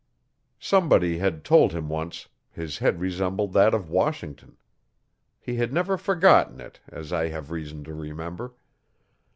[0.59, 4.57] Somebody had told him once, his head resembled that of Washington.
[5.39, 8.55] He had never forgotten it, as I have reason to remember.